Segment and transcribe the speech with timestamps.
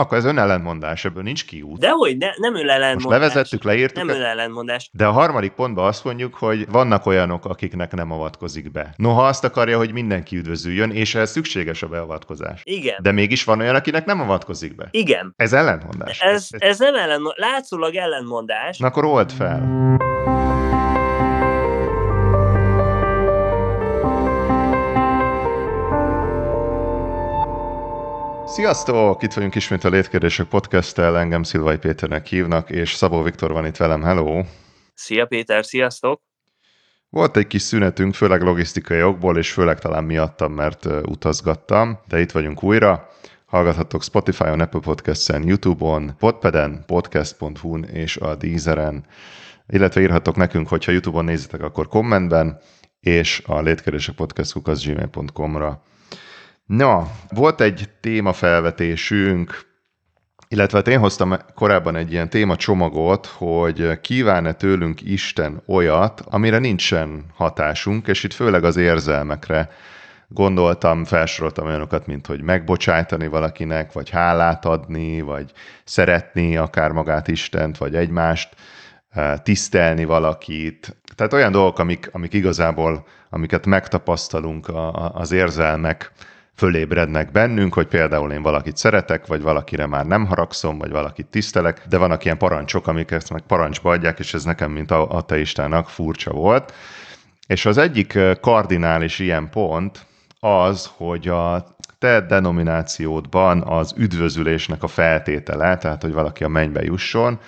[0.00, 1.78] Akkor ez önellentmondás, ebből nincs kiút.
[1.78, 3.02] Dehogy, ne, nem önellentmondás.
[3.02, 4.04] Most levezettük, leírtuk.
[4.04, 4.90] Nem önellentmondás.
[4.92, 8.94] De a harmadik pontban azt mondjuk, hogy vannak olyanok, akiknek nem avatkozik be.
[8.96, 12.60] Noha azt akarja, hogy mindenki üdvözüljön, és ez szükséges a beavatkozás.
[12.64, 12.96] Igen.
[13.02, 14.88] De mégis van olyan, akinek nem avatkozik be.
[14.90, 15.32] Igen.
[15.36, 16.20] Ez ellentmondás.
[16.20, 18.78] Ez, ez nem ellentmondás, látszólag ellentmondás.
[18.78, 19.88] Na akkor old fel.
[28.50, 29.22] Sziasztok!
[29.22, 33.76] Itt vagyunk ismét a Létkérdések podcast-tel, engem Szilvai Péternek hívnak, és Szabó Viktor van itt
[33.76, 34.42] velem, hello!
[34.94, 36.22] Szia Péter, sziasztok!
[37.08, 42.30] Volt egy kis szünetünk, főleg logisztikai okból, és főleg talán miattam, mert utazgattam, de itt
[42.30, 43.08] vagyunk újra.
[43.46, 49.06] Hallgathatok Spotify-on, Apple Podcast-en, YouTube-on, Podpeden, podcast.hu-n és a Deezeren,
[49.66, 52.60] illetve írhatok nekünk, hogyha YouTube-on nézitek, akkor kommentben,
[53.00, 55.82] és a létkeresek podcast gmail.com-ra.
[56.70, 59.60] Na, volt egy témafelvetésünk,
[60.48, 67.24] illetve hát én hoztam korábban egy ilyen témacsomagot, hogy kíván-e tőlünk Isten olyat, amire nincsen
[67.34, 69.70] hatásunk, és itt főleg az érzelmekre
[70.28, 75.52] gondoltam, felsoroltam olyanokat, mint hogy megbocsájtani valakinek, vagy hálát adni, vagy
[75.84, 78.54] szeretni akár magát Istent, vagy egymást,
[79.10, 80.96] eh, tisztelni valakit.
[81.14, 84.70] Tehát olyan dolgok, amik, amik igazából, amiket megtapasztalunk
[85.12, 86.12] az érzelmek
[86.60, 91.82] fölébrednek bennünk, hogy például én valakit szeretek, vagy valakire már nem haragszom, vagy valakit tisztelek,
[91.88, 96.32] de vannak ilyen parancsok, amik ezt meg parancsba adják, és ez nekem, mint ateistának furcsa
[96.32, 96.74] volt.
[97.46, 100.06] És az egyik kardinális ilyen pont
[100.40, 101.66] az, hogy a
[101.98, 107.38] te denominációdban az üdvözülésnek a feltétele, tehát hogy valaki a mennybe jusson,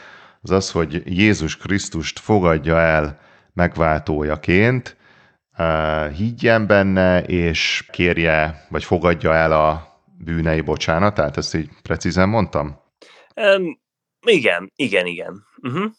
[0.43, 3.19] az az, hogy Jézus Krisztust fogadja el
[3.55, 4.97] megváltójaként,
[6.17, 12.81] higgyen benne, és kérje, vagy fogadja el a bűnei bocsánatát, ezt így precízen mondtam?
[13.37, 13.81] Um,
[14.27, 15.45] igen, igen, igen.
[15.63, 15.93] Uh-huh.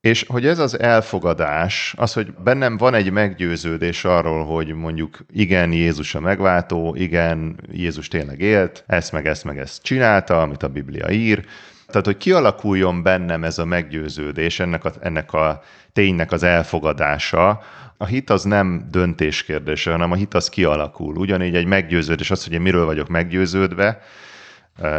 [0.00, 5.72] És hogy ez az elfogadás, az, hogy bennem van egy meggyőződés arról, hogy mondjuk igen,
[5.72, 10.68] Jézus a megváltó, igen, Jézus tényleg élt, ezt meg ezt meg ezt csinálta, amit a
[10.68, 11.44] Biblia ír,
[11.92, 17.60] tehát, hogy kialakuljon bennem ez a meggyőződés, ennek a, ennek a ténynek az elfogadása,
[17.96, 21.16] a hit az nem döntés kérdése, hanem a hit az kialakul.
[21.16, 24.00] Ugyanígy egy meggyőződés, az, hogy én miről vagyok meggyőződve,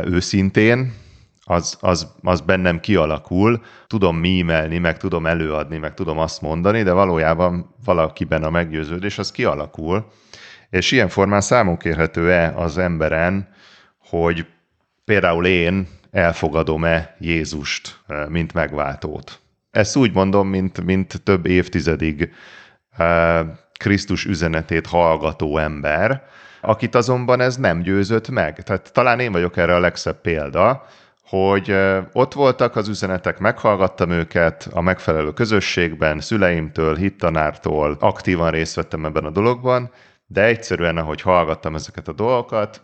[0.03, 0.93] őszintén,
[1.45, 6.91] az, az, az bennem kialakul, tudom mímelni, meg tudom előadni, meg tudom azt mondani, de
[6.91, 10.11] valójában valakiben a meggyőződés az kialakul,
[10.69, 13.49] és ilyen formán számon kérhető-e az emberen,
[14.09, 14.45] hogy
[15.05, 19.39] például én elfogadom-e Jézust, mint megváltót.
[19.71, 22.33] Ezt úgy mondom, mint, mint több évtizedig
[23.79, 26.23] Krisztus üzenetét hallgató ember,
[26.61, 28.63] akit azonban ez nem győzött meg.
[28.63, 30.85] Tehát talán én vagyok erre a legszebb példa,
[31.23, 31.75] hogy
[32.11, 39.25] ott voltak az üzenetek, meghallgattam őket a megfelelő közösségben, szüleimtől, hittanártól, aktívan részt vettem ebben
[39.25, 39.91] a dologban,
[40.27, 42.81] de egyszerűen, ahogy hallgattam ezeket a dolgokat,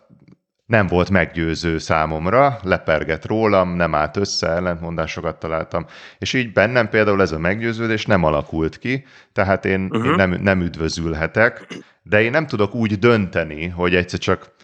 [0.70, 5.86] nem volt meggyőző számomra, lepergett rólam, nem állt össze, ellentmondásokat találtam,
[6.18, 10.06] és így bennem például ez a meggyőződés nem alakult ki, tehát én, uh-huh.
[10.06, 11.68] én nem, nem üdvözülhetek,
[12.04, 14.56] de én nem tudok úgy dönteni, hogy egyszer csak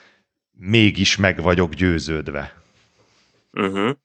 [0.52, 2.54] mégis meg vagyok győződve.
[3.52, 3.96] Uh-huh.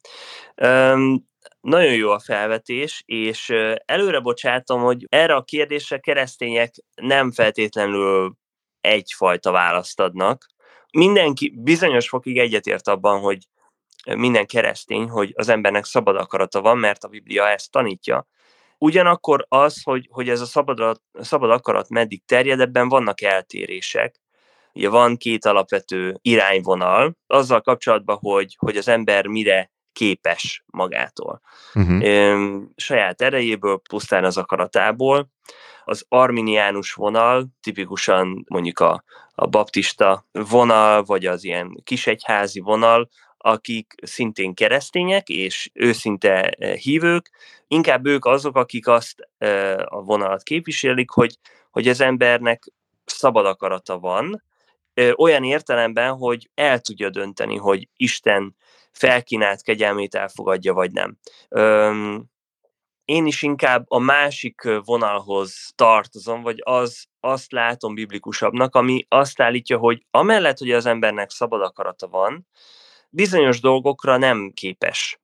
[0.57, 1.29] Um,
[1.61, 3.53] nagyon jó a felvetés, és
[3.85, 8.35] előre bocsátom, hogy erre a kérdésre keresztények nem feltétlenül
[8.81, 10.47] egyfajta választ adnak,
[10.93, 13.39] mindenki bizonyos fokig egyetért abban, hogy
[14.05, 18.27] minden keresztény, hogy az embernek szabad akarata van, mert a Biblia ezt tanítja.
[18.79, 24.21] Ugyanakkor az, hogy, hogy ez a szabad, szabad akarat meddig terjed, ebben vannak eltérések.
[24.73, 31.41] Ugye van két alapvető irányvonal, azzal kapcsolatban, hogy, hogy az ember mire képes magától.
[31.75, 32.63] Uh-huh.
[32.77, 35.29] Saját erejéből, pusztán az akaratából.
[35.85, 43.95] Az arminiánus vonal, tipikusan mondjuk a, a baptista vonal, vagy az ilyen kisegyházi vonal, akik
[44.03, 47.31] szintén keresztények és őszinte hívők,
[47.69, 49.29] inkább ők azok, akik azt
[49.85, 51.39] a vonalat képviselik, hogy,
[51.71, 52.63] hogy az embernek
[53.05, 54.43] szabad akarata van,
[55.17, 58.57] olyan értelemben, hogy el tudja dönteni, hogy Isten
[58.93, 61.19] felkínált kegyelmét elfogadja, vagy nem.
[63.05, 69.79] Én is inkább a másik vonalhoz tartozom, vagy az, azt látom biblikusabbnak, ami azt állítja,
[69.79, 72.47] hogy amellett, hogy az embernek szabad akarata van,
[73.11, 75.20] bizonyos dolgokra nem képes.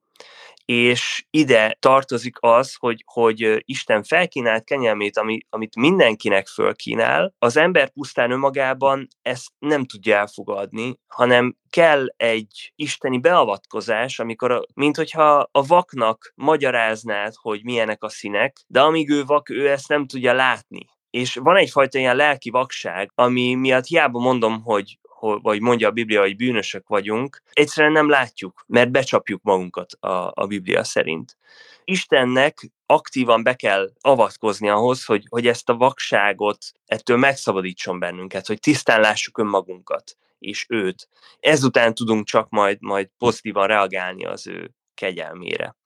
[0.66, 7.90] És ide tartozik az, hogy, hogy Isten felkínált kenyelmét, ami, amit mindenkinek fölkínál, az ember
[7.90, 15.66] pusztán önmagában ezt nem tudja elfogadni, hanem kell egy isteni beavatkozás, amikor, mint hogyha a
[15.66, 20.84] vaknak magyaráznád, hogy milyenek a színek, de amíg ő vak, ő ezt nem tudja látni.
[21.10, 26.20] És van egyfajta ilyen lelki vakság, ami miatt hiába mondom, hogy vagy mondja a Biblia,
[26.20, 31.36] hogy bűnösök vagyunk, egyszerűen nem látjuk, mert becsapjuk magunkat a, a Biblia szerint.
[31.84, 38.58] Istennek aktívan be kell avatkozni ahhoz, hogy, hogy ezt a vakságot ettől megszabadítson bennünket, hogy
[38.58, 41.08] tisztán lássuk önmagunkat és őt.
[41.40, 45.76] Ezután tudunk csak majd, majd pozitívan reagálni az ő kegyelmére.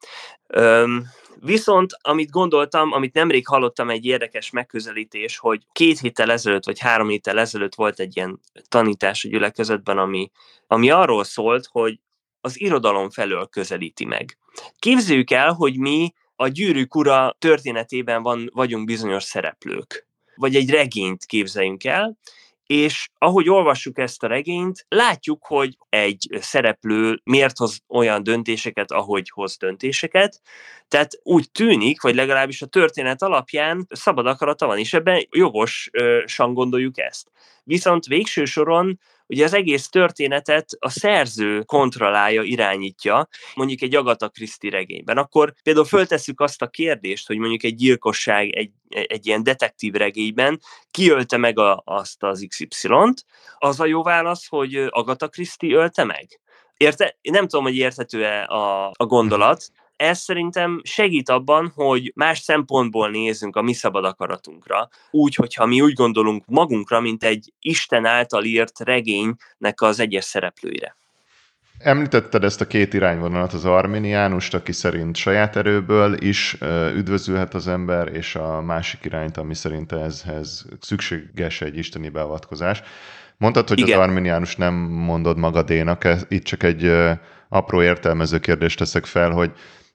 [0.46, 1.06] Öm,
[1.40, 7.08] viszont, amit gondoltam, amit nemrég hallottam egy érdekes megközelítés, hogy két héttel ezelőtt, vagy három
[7.08, 10.30] héttel ezelőtt volt egy ilyen tanítás a gyülekezetben, ami,
[10.66, 12.00] ami arról szólt, hogy
[12.40, 14.38] az irodalom felől közelíti meg.
[14.78, 20.06] Képzeljük el, hogy mi a gyűrűk ura történetében van, vagyunk bizonyos szereplők.
[20.34, 22.16] Vagy egy regényt képzeljünk el,
[22.70, 29.30] és ahogy olvassuk ezt a regényt, látjuk, hogy egy szereplő miért hoz olyan döntéseket, ahogy
[29.34, 30.40] hoz döntéseket,
[30.88, 36.98] tehát úgy tűnik, vagy legalábbis a történet alapján szabad akarata van, és ebben jogosan gondoljuk
[36.98, 37.30] ezt.
[37.64, 44.70] Viszont végső soron ugye az egész történetet a szerző kontrollálja, irányítja, mondjuk egy Agatha Christie
[44.70, 45.18] regényben.
[45.18, 50.60] Akkor például föltesszük azt a kérdést, hogy mondjuk egy gyilkosság egy, egy ilyen detektív regényben
[50.90, 53.24] kiölte meg a, azt az XY-t,
[53.58, 56.40] az a jó válasz, hogy Agatha Christie ölte meg.
[56.76, 57.18] Érte?
[57.22, 63.56] Nem tudom, hogy érthető-e a, a gondolat, ez szerintem segít abban, hogy más szempontból nézzünk
[63.56, 68.78] a mi szabad akaratunkra, úgy, hogyha mi úgy gondolunk magunkra, mint egy Isten által írt
[68.78, 70.96] regénynek az egyes szereplőire.
[71.78, 76.56] Említetted ezt a két irányvonalat, az arminiánust, aki szerint saját erőből is
[76.94, 82.82] üdvözülhet az ember, és a másik irányt, ami szerint ezhez szükséges egy isteni beavatkozás.
[83.36, 83.98] Mondtad, hogy Igen.
[83.98, 86.92] az arminiánus nem mondod magadénak, itt csak egy
[87.48, 89.52] apró értelmező kérdést teszek fel, hogy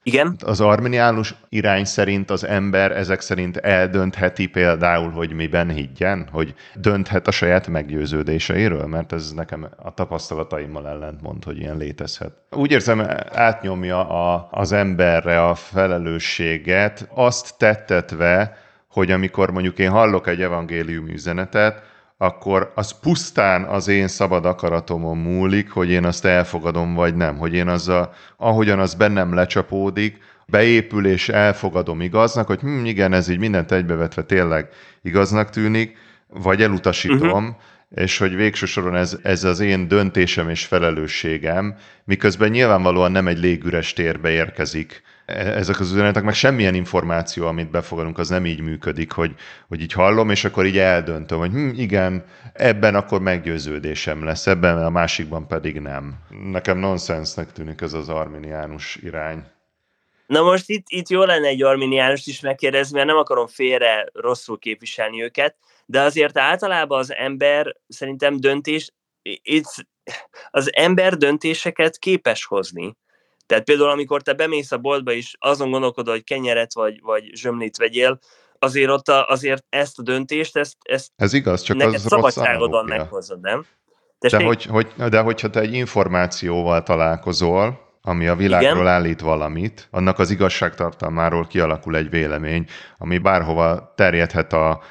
[0.08, 0.36] igen.
[0.44, 7.28] Az arminiánus irány szerint az ember ezek szerint eldöntheti például, hogy miben higgyen, hogy dönthet
[7.28, 12.32] a saját meggyőződéseiről, mert ez nekem a tapasztalataimmal ellentmond, hogy ilyen létezhet.
[12.52, 18.58] Úgy érzem, átnyomja a, az emberre a felelősséget, azt tettetve,
[18.88, 21.82] hogy amikor mondjuk én hallok egy evangélium üzenetet,
[22.18, 27.38] akkor az pusztán az én szabad akaratomon múlik, hogy én azt elfogadom, vagy nem.
[27.38, 30.18] Hogy én az a, ahogyan az bennem lecsapódik,
[30.48, 34.70] beépül és elfogadom igaznak, hogy hm, igen, ez így mindent egybevetve tényleg
[35.02, 35.98] igaznak tűnik,
[36.28, 37.56] vagy elutasítom, uh-huh.
[37.90, 43.40] és hogy végső soron ez, ez az én döntésem és felelősségem, miközben nyilvánvalóan nem egy
[43.40, 49.12] légüres térbe érkezik ezek az üzenetek, meg semmilyen információ, amit befogadunk, az nem így működik,
[49.12, 49.36] hogy,
[49.68, 54.84] hogy így hallom, és akkor így eldöntöm, hogy hm, igen, ebben akkor meggyőződésem lesz, ebben
[54.84, 56.14] a másikban pedig nem.
[56.30, 59.44] Nekem nonsensnek tűnik ez az arminiánus irány.
[60.28, 64.60] Na most itt, itt jó lenne egy arminiánust is megkérdezni, mert nem akarom félre rosszul
[64.60, 65.56] képviselni őket,
[65.86, 68.92] de azért általában az ember szerintem döntés,
[70.50, 72.96] az ember döntéseket képes hozni.
[73.46, 77.78] Tehát például, amikor te bemész a boltba, és azon gondolkodod, hogy kenyeret vagy, vagy zsömlét
[77.78, 78.20] vegyél,
[78.60, 82.86] azért ott a, azért ezt a döntést, ezt, ezt Ez igaz, csak neked az szabadságodon
[82.86, 83.66] meghozod, nem?
[84.20, 88.88] De, hogy, hogy, de hogyha te egy információval találkozol, ami a világról Igen?
[88.88, 92.66] állít valamit, annak az igazságtartalmáról kialakul egy vélemény,
[92.98, 94.82] ami bárhova terjedhet a,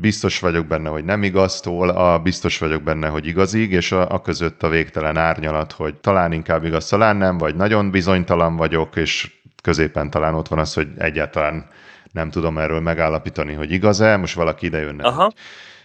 [0.00, 4.20] biztos vagyok benne, hogy nem igaztól, a biztos vagyok benne, hogy igazig, és a, a
[4.20, 9.40] között a végtelen árnyalat, hogy talán inkább igaz, talán nem, vagy nagyon bizonytalan vagyok, és
[9.62, 11.66] középen talán ott van az, hogy egyáltalán
[12.12, 15.32] nem tudom erről megállapítani, hogy igaz-e, most valaki ide jönne Aha.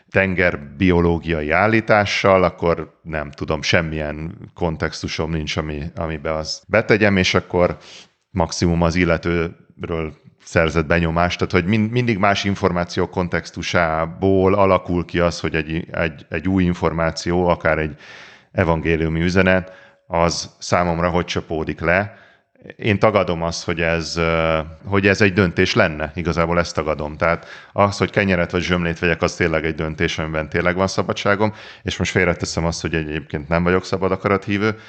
[0.09, 7.77] tengerbiológiai állítással, akkor nem tudom, semmilyen kontextusom nincs, ami, amiben az betegyem, és akkor
[8.29, 15.39] maximum az illetőről szerzett benyomást, tehát hogy mind, mindig más információ kontextusából alakul ki az,
[15.39, 17.95] hogy egy, egy, egy új információ, akár egy
[18.51, 19.71] evangéliumi üzenet,
[20.07, 22.17] az számomra hogy csapódik le.
[22.75, 24.19] Én tagadom azt, hogy ez,
[24.85, 27.17] hogy ez egy döntés lenne, igazából ezt tagadom.
[27.17, 31.53] Tehát az, hogy kenyeret vagy zsömlét vegyek, az tényleg egy döntés, amiben tényleg van szabadságom,
[31.83, 34.79] és most félreteszem azt, hogy egyébként nem vagyok szabad akarathívő,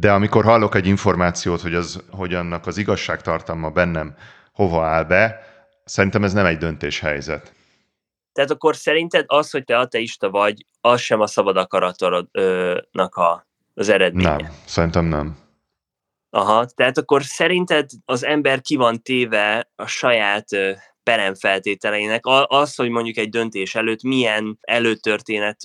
[0.00, 4.14] de amikor hallok egy információt, hogy, az, hogy annak az igazságtartalma bennem
[4.56, 5.40] hova áll be.
[5.84, 7.54] Szerintem ez nem egy döntéshelyzet.
[8.32, 13.88] Tehát akkor szerinted az, hogy te ateista vagy, az sem a szabad akaratodnak a, az
[13.88, 14.36] eredménye?
[14.36, 15.38] Nem, szerintem nem.
[16.30, 20.48] Aha, tehát akkor szerinted az ember ki van téve a saját
[21.02, 25.60] peremfeltételeinek, az, hogy mondjuk egy döntés előtt milyen előtörténet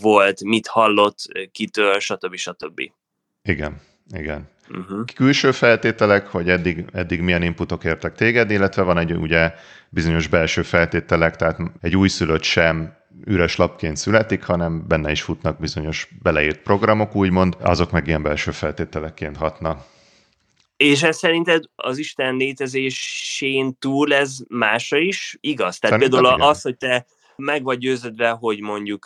[0.00, 1.18] volt, mit hallott,
[1.52, 2.36] kitől, stb.
[2.36, 2.80] stb.
[3.42, 3.80] Igen,
[4.14, 4.48] igen.
[4.78, 5.04] Uh-huh.
[5.14, 9.54] Külső feltételek, hogy eddig, eddig milyen inputok értek téged, illetve van egy ugye
[9.88, 16.08] bizonyos belső feltételek, tehát egy újszülött sem üres lapként születik, hanem benne is futnak bizonyos
[16.22, 19.84] beleírt programok, úgymond, azok meg ilyen belső feltételekként hatnak.
[20.76, 25.78] És ez szerinted az Isten létezésén túl ez másra is igaz?
[25.78, 26.48] Tehát Szerintem például igen.
[26.48, 29.04] az, hogy te meg vagy győződve, hogy mondjuk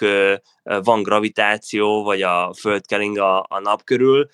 [0.83, 4.29] van gravitáció, vagy a föld kering a, a nap körül,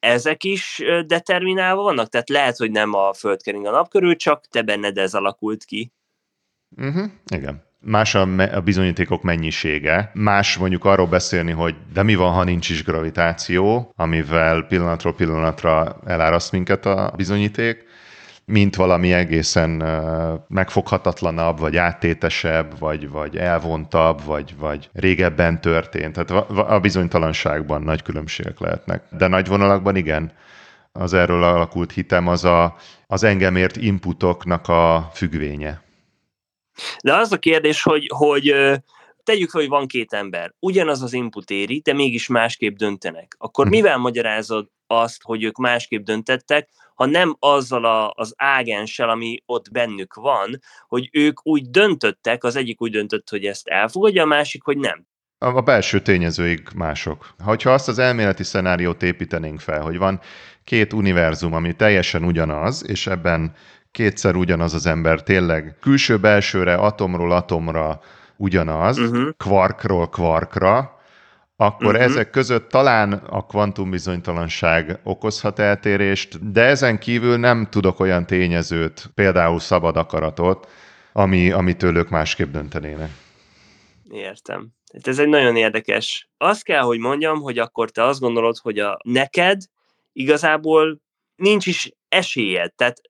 [0.00, 2.08] ezek is determinálva vannak?
[2.08, 5.64] Tehát lehet, hogy nem a föld kering a nap körül, csak te benned ez alakult
[5.64, 5.92] ki.
[6.76, 7.66] Uh-huh, igen.
[7.80, 12.44] Más a, me- a bizonyítékok mennyisége, más mondjuk arról beszélni, hogy de mi van, ha
[12.44, 17.84] nincs is gravitáció, amivel pillanatról pillanatra eláraszt minket a bizonyíték,
[18.48, 19.70] mint valami egészen
[20.48, 26.18] megfoghatatlanabb, vagy áttétesebb, vagy, vagy elvontabb, vagy, vagy régebben történt.
[26.18, 29.02] Tehát a bizonytalanságban nagy különbségek lehetnek.
[29.10, 30.32] De nagy vonalakban igen,
[30.92, 32.76] az erről alakult hitem az a,
[33.06, 35.82] az engemért inputoknak a függvénye.
[37.02, 38.54] De az a kérdés, hogy, hogy
[39.22, 43.34] tegyük fel, hogy van két ember, ugyanaz az input éri, de mégis másképp döntenek.
[43.38, 43.70] Akkor hm.
[43.70, 49.70] mivel magyarázod azt, hogy ők másképp döntettek, ha nem azzal a, az ágenssel, ami ott
[49.70, 54.62] bennük van, hogy ők úgy döntöttek, az egyik úgy döntött, hogy ezt elfogadja, a másik,
[54.62, 55.06] hogy nem.
[55.38, 57.34] A belső tényezőik mások.
[57.44, 60.20] Ha azt az elméleti szenáriót építenénk fel, hogy van
[60.64, 63.54] két univerzum, ami teljesen ugyanaz, és ebben
[63.90, 68.00] kétszer ugyanaz az ember tényleg külső-belsőre, atomról atomra
[68.36, 69.28] ugyanaz, uh-huh.
[69.36, 70.97] kvarkról kvarkra,
[71.60, 72.02] akkor uh-huh.
[72.02, 79.60] ezek között talán a kvantumbizonytalanság okozhat eltérést, de ezen kívül nem tudok olyan tényezőt, például
[79.60, 80.68] szabad akaratot,
[81.12, 83.10] ami, amitől ők másképp döntenének.
[84.10, 84.68] Értem.
[85.02, 86.28] Ez egy nagyon érdekes.
[86.36, 89.62] Azt kell, hogy mondjam, hogy akkor te azt gondolod, hogy a neked
[90.12, 91.00] igazából
[91.36, 92.74] nincs is esélyed.
[92.74, 93.00] Tehát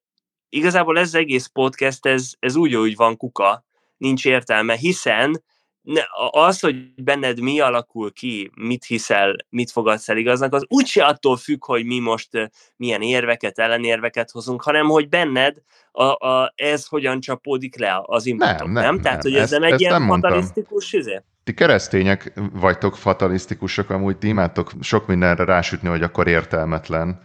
[0.49, 3.64] igazából ez az egész podcast, ez, ez úgy, hogy van kuka,
[3.97, 5.43] nincs értelme, hiszen
[5.88, 11.04] ne, az, hogy benned mi alakul ki, mit hiszel, mit fogadsz el igaznak, az úgyse
[11.04, 15.57] attól függ, hogy mi most milyen érveket, ellenérveket hozunk, hanem hogy benned
[15.92, 18.73] a, a, ez hogyan csapódik le az inputok, nem?
[18.73, 18.83] nem?
[18.83, 19.00] nem?
[19.00, 21.23] Tehát, hogy ez nem egy ilyen fatalisztikus izé?
[21.45, 27.21] Ti keresztények vagytok fatalisztikusok, amúgy ti imádtok sok mindenre rásütni, hogy akkor értelmetlen.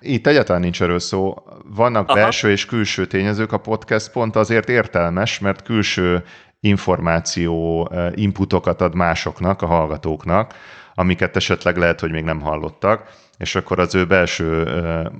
[0.00, 1.34] Itt egyáltalán nincs erről szó.
[1.64, 2.18] Vannak Aha.
[2.18, 6.24] belső és külső tényezők, a podcast pont azért értelmes, mert külső
[6.60, 10.54] információ, inputokat ad másoknak, a hallgatóknak,
[10.94, 14.68] amiket esetleg lehet, hogy még nem hallottak, és akkor az ő belső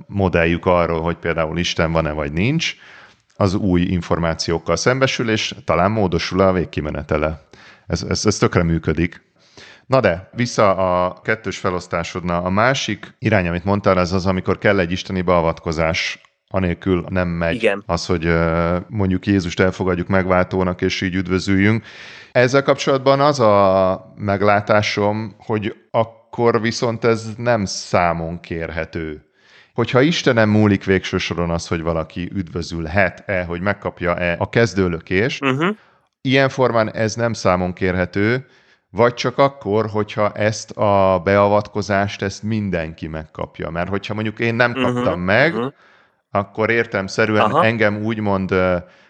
[0.07, 2.75] modelljük arról, hogy például Isten van-e vagy nincs,
[3.35, 7.41] az új információkkal szembesül, és talán módosul a végkimenetele.
[7.87, 9.27] Ez, ez, ez tökre működik.
[9.85, 12.41] Na de, vissza a kettős felosztásodna.
[12.41, 16.21] A másik irány, amit mondtál, az az, amikor kell egy isteni beavatkozás
[16.53, 17.83] anélkül nem megy Igen.
[17.85, 18.33] az, hogy
[18.87, 21.85] mondjuk Jézust elfogadjuk megváltónak, és így üdvözüljünk.
[22.31, 29.23] Ezzel kapcsolatban az a meglátásom, hogy akkor viszont ez nem számon kérhető.
[29.73, 35.75] Hogyha Istenem múlik végső soron az, hogy valaki üdvözülhet-e, hogy megkapja-e a kezdőlökést, uh-huh.
[36.21, 38.45] ilyen formán ez nem számon kérhető,
[38.91, 43.69] vagy csak akkor, hogyha ezt a beavatkozást, ezt mindenki megkapja.
[43.69, 45.73] Mert hogyha mondjuk én nem kaptam uh-huh, meg, uh-huh
[46.31, 47.65] akkor értelmszerűen Aha.
[47.65, 48.53] engem úgymond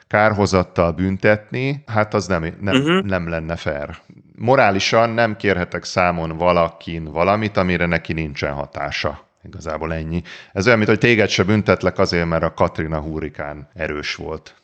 [0.08, 3.02] kárhozattal büntetni, hát az nem, nem, uh-huh.
[3.02, 3.98] nem lenne fair.
[4.36, 9.28] Morálisan nem kérhetek számon valakin valamit, amire neki nincsen hatása.
[9.44, 10.22] Igazából ennyi.
[10.54, 14.56] Ez olyan, mint hogy téged se büntetlek azért, mert a Katrina hurikán erős volt.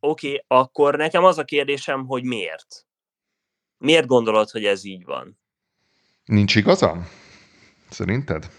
[0.00, 2.86] Oké, okay, akkor nekem az a kérdésem, hogy miért?
[3.78, 5.38] Miért gondolod, hogy ez így van?
[6.24, 7.08] Nincs igazam?
[7.90, 8.50] Szerinted?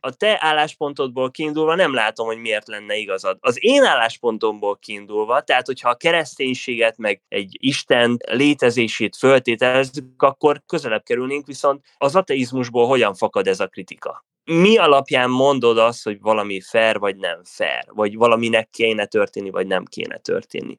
[0.00, 3.36] A te álláspontodból kiindulva nem látom, hogy miért lenne igazad.
[3.40, 11.02] Az én álláspontomból kiindulva, tehát hogyha a kereszténységet meg egy Isten létezését föltételezzük, akkor közelebb
[11.02, 14.24] kerülnénk, viszont az ateizmusból hogyan fakad ez a kritika?
[14.44, 19.66] Mi alapján mondod azt, hogy valami fair vagy nem fair, vagy valaminek kéne történni, vagy
[19.66, 20.78] nem kéne történni?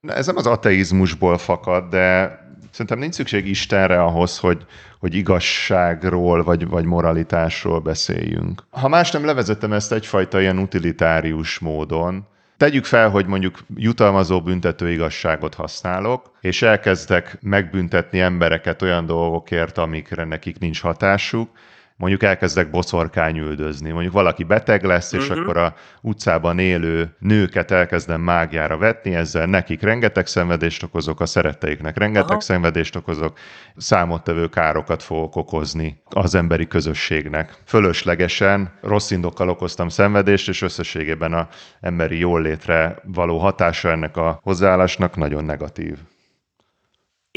[0.00, 2.38] Ez nem az ateizmusból fakad, de
[2.70, 4.66] Szerintem nincs szükség Istenre ahhoz, hogy,
[4.98, 8.62] hogy igazságról vagy, vagy moralitásról beszéljünk.
[8.70, 14.90] Ha más nem levezetem ezt egyfajta ilyen utilitárius módon, Tegyük fel, hogy mondjuk jutalmazó büntető
[14.90, 21.50] igazságot használok, és elkezdek megbüntetni embereket olyan dolgokért, amikre nekik nincs hatásuk,
[21.96, 23.90] mondjuk elkezdek boszorkány üldözni.
[23.90, 25.42] Mondjuk valaki beteg lesz, és uh-huh.
[25.42, 31.96] akkor a utcában élő nőket elkezdem mágiára vetni, ezzel nekik rengeteg szenvedést okozok, a szeretteiknek
[31.96, 32.40] rengeteg Aha.
[32.40, 33.38] szenvedést okozok,
[33.76, 37.54] számottevő károkat fogok okozni az emberi közösségnek.
[37.64, 41.48] Fölöslegesen rossz indokkal okoztam szenvedést, és összességében a
[41.80, 45.98] emberi jólétre való hatása ennek a hozzáállásnak nagyon negatív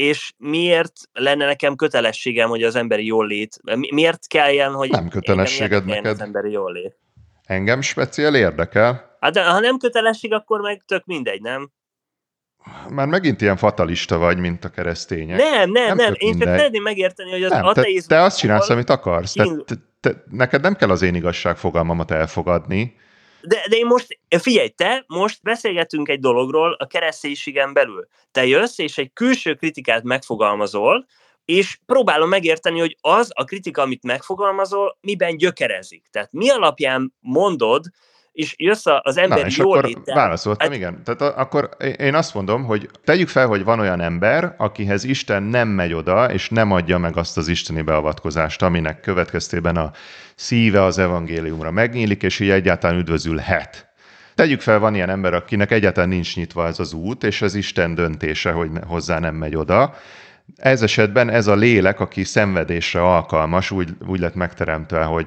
[0.00, 6.06] és miért lenne nekem kötelességem, hogy az emberi jólét, miért kelljen, hogy nem kötelességed neked.
[6.06, 6.96] az emberi jólét?
[7.44, 9.16] Engem speciál érdekel.
[9.20, 11.70] Hát de ha nem kötelesség, akkor meg tök mindegy, nem?
[12.88, 15.38] Már megint ilyen fatalista vagy, mint a keresztények.
[15.38, 15.96] Nem, nem, nem.
[15.96, 16.14] nem.
[16.16, 18.06] Én csak szeretném megérteni, hogy az nem, ateizmus...
[18.06, 19.32] Te, te azt csinálsz, amit akarsz.
[19.32, 19.62] Kín...
[19.64, 22.96] Te, te, te, neked nem kell az én igazságfogalmamat elfogadni.
[23.42, 28.06] De, de én most, figyelj, te most beszélgetünk egy dologról a kereszténységen belül.
[28.32, 31.06] Te jössz, és egy külső kritikát megfogalmazol,
[31.44, 36.06] és próbálom megérteni, hogy az a kritika, amit megfogalmazol, miben gyökerezik.
[36.10, 37.84] Tehát mi alapján mondod,
[38.40, 40.76] és jössz az emberi Na, és jól akkor válaszoltam, hát...
[40.76, 41.02] igen.
[41.04, 41.68] Tehát akkor
[41.98, 46.32] én azt mondom, hogy tegyük fel, hogy van olyan ember, akihez Isten nem megy oda,
[46.32, 49.90] és nem adja meg azt az isteni beavatkozást, aminek következtében a
[50.34, 53.88] szíve az evangéliumra megnyílik, és így egyáltalán üdvözülhet.
[54.34, 57.94] Tegyük fel, van ilyen ember, akinek egyáltalán nincs nyitva ez az út, és az Isten
[57.94, 59.94] döntése, hogy hozzá nem megy oda.
[60.56, 65.26] Ez esetben ez a lélek, aki szenvedésre alkalmas, úgy, úgy lett megteremtve, hogy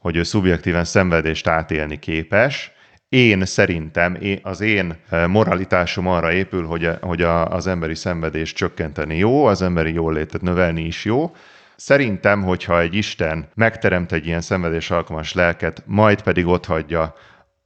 [0.00, 2.72] hogy ő szubjektíven szenvedést átélni képes.
[3.08, 9.44] Én szerintem, az én e, moralitásom arra épül, hogy, hogy az emberi szenvedést csökkenteni jó,
[9.44, 11.34] az emberi jólétet növelni is jó.
[11.76, 17.14] Szerintem, hogyha egy Isten megteremt egy ilyen szenvedés alkalmas lelket, majd pedig otthagyja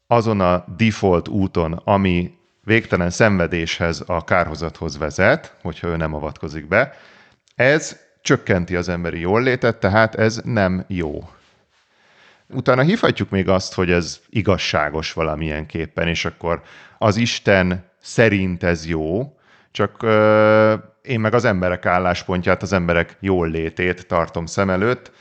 [0.06, 2.32] azon a default úton, ami
[2.64, 6.92] végtelen szenvedéshez, a kárhozathoz vezet, hogyha ő nem avatkozik be,
[7.54, 11.28] ez csökkenti az emberi jólétet, tehát ez nem jó.
[12.54, 16.62] Utána hívhatjuk még azt, hogy ez igazságos valamilyen képpen, és akkor
[16.99, 19.37] az Isten szerint ez jó,
[19.70, 25.12] csak euh, én meg az emberek álláspontját, az emberek jól létét tartom szem előtt,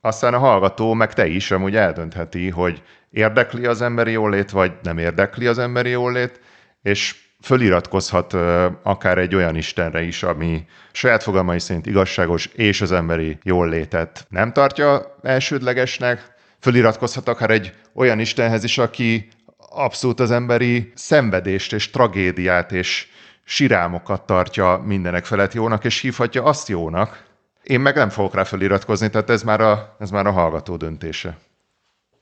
[0.00, 4.98] aztán a hallgató, meg te is amúgy eldöntheti, hogy érdekli az emberi jólét, vagy nem
[4.98, 6.40] érdekli az emberi jólét,
[6.82, 12.92] és föliratkozhat uh, akár egy olyan Istenre is, ami saját fogalmai szerint igazságos, és az
[12.92, 16.33] emberi jólétet nem tartja elsődlegesnek,
[16.64, 19.28] föliratkozhat akár egy olyan Istenhez is, aki
[19.70, 23.08] abszolút az emberi szenvedést és tragédiát és
[23.44, 27.24] sirámokat tartja mindenek felett jónak, és hívhatja azt jónak.
[27.62, 31.38] Én meg nem fogok rá feliratkozni, tehát ez már a, ez már a hallgató döntése.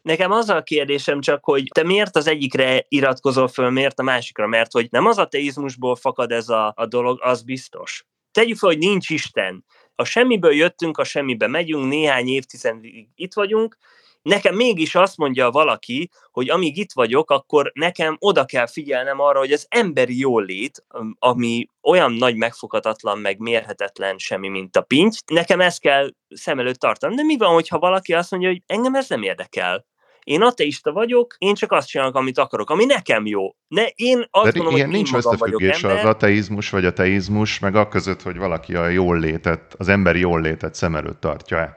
[0.02, 4.46] Nekem az a kérdésem csak, hogy te miért az egyikre iratkozol föl, miért a másikra,
[4.46, 8.06] mert hogy nem az ateizmusból fakad ez a, a dolog, az biztos.
[8.32, 9.64] Tegyük fel, hogy nincs Isten.
[9.94, 13.76] A semmiből jöttünk, a semmibe megyünk, néhány évtizedig itt vagyunk,
[14.22, 19.38] nekem mégis azt mondja valaki, hogy amíg itt vagyok, akkor nekem oda kell figyelnem arra,
[19.38, 20.84] hogy az emberi jólét,
[21.18, 26.78] ami olyan nagy megfoghatatlan, meg mérhetetlen semmi, mint a pinty, nekem ezt kell szem előtt
[26.78, 27.16] tartanom.
[27.16, 29.86] De mi van, hogyha valaki azt mondja, hogy engem ez nem érdekel?
[30.24, 33.54] Én ateista vagyok, én csak azt csinálok, amit akarok, ami nekem jó.
[33.68, 37.76] Ne, én azt De mondom, ilyen hogy nincs összefüggés az ateizmus vagy a teizmus, meg
[37.76, 41.76] a között, hogy valaki a jól létet, az emberi jól létet szem előtt tartja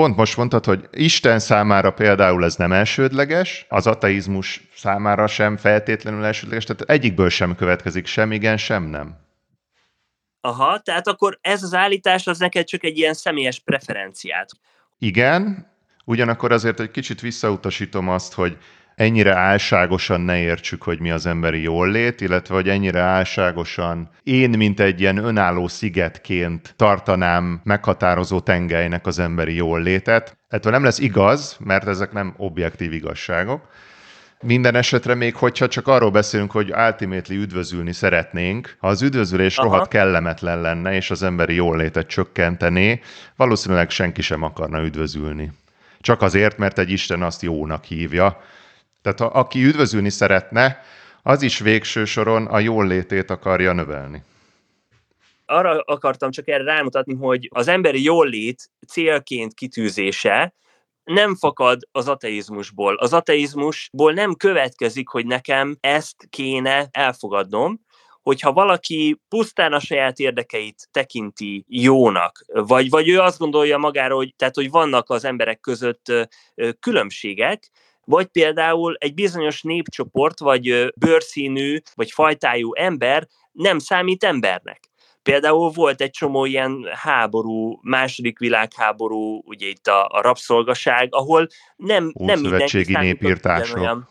[0.00, 6.24] Pont most mondtad, hogy Isten számára például ez nem elsődleges, az ateizmus számára sem feltétlenül
[6.24, 9.16] elsődleges, tehát egyikből sem következik sem igen, sem nem.
[10.40, 14.50] Aha, tehát akkor ez az állítás az neked csak egy ilyen személyes preferenciát.
[14.98, 15.66] Igen,
[16.04, 18.58] ugyanakkor azért egy kicsit visszautasítom azt, hogy
[19.00, 24.80] ennyire álságosan ne értsük, hogy mi az emberi jólét, illetve hogy ennyire álságosan én, mint
[24.80, 30.36] egy ilyen önálló szigetként tartanám meghatározó tengelynek az emberi jólétet.
[30.48, 33.68] Ettől nem lesz igaz, mert ezek nem objektív igazságok.
[34.42, 39.68] Minden esetre még, hogyha csak arról beszélünk, hogy ultimately üdvözülni szeretnénk, ha az üdvözülés Aha.
[39.68, 43.00] rohadt kellemetlen lenne, és az emberi jólétet csökkentené,
[43.36, 45.52] valószínűleg senki sem akarna üdvözülni.
[46.00, 48.40] Csak azért, mert egy Isten azt jónak hívja,
[49.02, 50.82] tehát ha, aki üdvözülni szeretne,
[51.22, 54.22] az is végső soron a jól létét akarja növelni.
[55.46, 60.54] Arra akartam csak erre rámutatni, hogy az emberi jólét célként kitűzése
[61.04, 62.94] nem fakad az ateizmusból.
[62.94, 67.80] Az ateizmusból nem következik, hogy nekem ezt kéne elfogadnom,
[68.22, 74.34] hogyha valaki pusztán a saját érdekeit tekinti jónak, vagy, vagy ő azt gondolja magáról, hogy,
[74.36, 76.12] tehát, hogy vannak az emberek között
[76.80, 77.70] különbségek,
[78.10, 84.80] vagy például egy bizonyos népcsoport, vagy bőrszínű, vagy fajtájú ember nem számít embernek.
[85.22, 91.46] Például volt egy csomó ilyen háború, második világháború, ugye itt a, a rabszolgaság, ahol
[91.76, 93.78] nem, nem mindenki népírtások.
[93.78, 94.08] Olyan,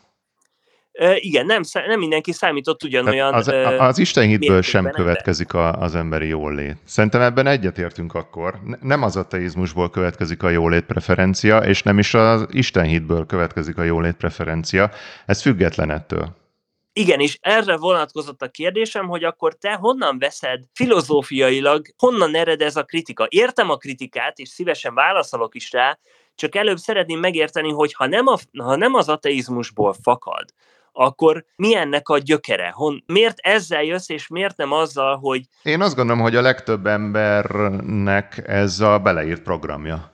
[1.16, 3.34] igen, nem, nem mindenki számított ugyanolyan...
[3.34, 6.76] az, az Isten hitből sem következik a, az emberi jólét.
[6.86, 8.60] Szerintem ebben egyetértünk akkor.
[8.82, 13.84] Nem az ateizmusból következik a jólét preferencia, és nem is az Isten hitből következik a
[13.84, 14.92] jólét preferencia.
[15.26, 16.38] Ez független ettől.
[16.94, 22.76] Igen, és erre vonatkozott a kérdésem, hogy akkor te honnan veszed filozófiailag, honnan ered ez
[22.76, 23.26] a kritika?
[23.30, 25.98] Értem a kritikát, és szívesen válaszolok is rá,
[26.36, 30.54] csak előbb szeretném megérteni, hogy ha nem, a, ha nem az ateizmusból fakad,
[30.92, 32.70] akkor mi ennek a gyökere?
[32.70, 35.46] Hon, miért ezzel jössz, és miért nem azzal, hogy...
[35.64, 40.12] Én azt gondolom, hogy a legtöbb embernek ez a beleírt programja.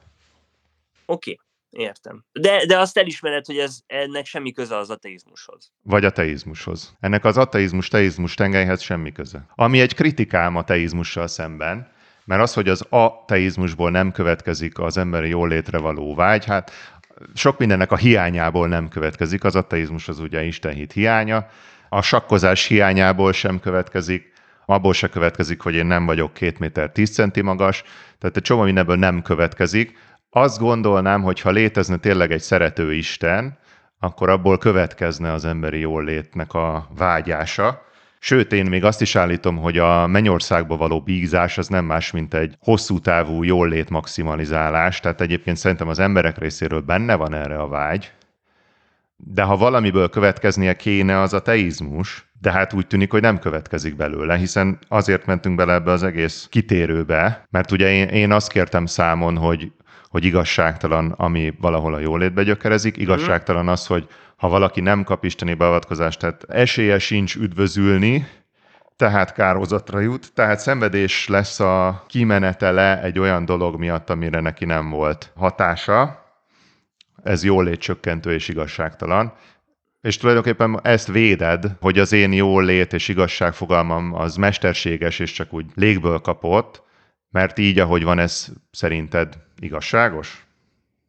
[1.05, 1.31] Oké.
[1.31, 1.43] Okay.
[1.77, 2.25] Értem.
[2.31, 5.71] De, de azt elismered, hogy ez, ennek semmi köze az ateizmushoz.
[5.81, 6.95] Vagy ateizmushoz.
[6.99, 9.45] Ennek az ateizmus-teizmus tengelyhez semmi köze.
[9.55, 11.93] Ami egy kritikám a teizmussal szemben,
[12.25, 16.71] mert az, hogy az ateizmusból nem következik az emberi jólétre való vágy, hát
[17.33, 19.43] sok mindennek a hiányából nem következik.
[19.43, 21.47] Az ateizmus az ugye Istenhit hiánya,
[21.89, 24.33] a sakkozás hiányából sem következik,
[24.65, 27.83] abból se következik, hogy én nem vagyok két méter tíz centi magas,
[28.19, 29.97] tehát egy csomó mindenből nem következik.
[30.29, 33.57] Azt gondolnám, hogy ha létezne tényleg egy szerető Isten,
[33.99, 37.85] akkor abból következne az emberi jólétnek a vágyása,
[38.27, 42.33] Sőt, én még azt is állítom, hogy a mennyországba való bízás az nem más, mint
[42.33, 47.67] egy hosszú távú jólét maximalizálás, tehát egyébként szerintem az emberek részéről benne van erre a
[47.67, 48.11] vágy,
[49.15, 53.95] de ha valamiből következnie kéne, az a teizmus, de hát úgy tűnik, hogy nem következik
[53.95, 58.85] belőle, hiszen azért mentünk bele ebbe az egész kitérőbe, mert ugye én, én azt kértem
[58.85, 59.71] számon, hogy,
[60.09, 65.53] hogy igazságtalan, ami valahol a jólétbe gyökerezik, igazságtalan az, hogy ha valaki nem kap isteni
[65.53, 68.27] beavatkozást, tehát esélye sincs üdvözülni,
[68.95, 74.89] tehát kározatra jut, tehát szenvedés lesz a kimenetele egy olyan dolog miatt, amire neki nem
[74.89, 76.23] volt hatása.
[77.23, 79.33] Ez jól létcsökkentő és igazságtalan.
[80.01, 85.31] És tulajdonképpen ezt véded, hogy az én jól lét és igazság fogalmam az mesterséges és
[85.31, 86.83] csak úgy légből kapott,
[87.29, 90.44] mert így, ahogy van, ez szerinted igazságos?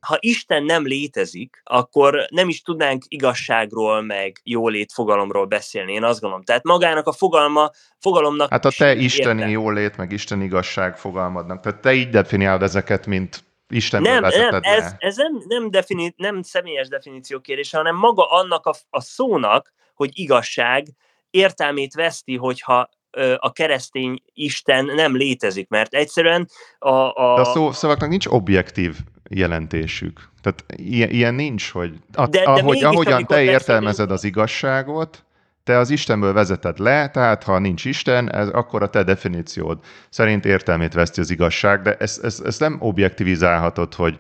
[0.07, 6.21] Ha Isten nem létezik, akkor nem is tudnánk igazságról, meg jólét fogalomról beszélni, én azt
[6.21, 6.45] gondolom.
[6.45, 8.51] Tehát magának a fogalma, fogalomnak...
[8.51, 9.51] Hát a te isteni érte.
[9.51, 11.61] jólét, meg Isten igazság fogalmadnak.
[11.61, 16.43] Tehát te így definiálod ezeket, mint Isten nem, nem, ez, ez nem, nem, defini, nem
[16.43, 20.87] személyes definíció kérdése, hanem maga annak a, a szónak, hogy igazság
[21.31, 22.89] értelmét veszti, hogyha
[23.37, 26.91] a keresztény Isten nem létezik, mert egyszerűen a...
[26.91, 27.35] a...
[27.35, 28.97] De a szó, szavaknak nincs objektív
[29.29, 30.29] jelentésük.
[30.41, 35.25] Tehát ilyen, ilyen nincs, hogy a, de, de ahogy, ahogyan te értelmezed az igazságot,
[35.67, 40.45] te az Istenből vezeted le, tehát ha nincs Isten, ez, akkor a te definíciód szerint
[40.45, 44.19] értelmét veszti az igazság, de ezt, ezt, ezt nem objektivizálhatod, hogy,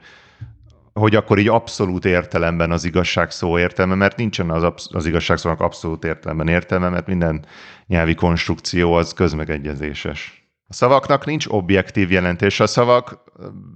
[0.92, 5.36] hogy akkor így abszolút értelemben az igazság szó értelme, mert nincsen az, absz- az igazság
[5.36, 7.44] szónak abszolút értelemben értelme, mert minden
[7.86, 10.35] nyelvi konstrukció az közmegegyezéses.
[10.68, 13.22] A szavaknak nincs objektív jelentés, a szavak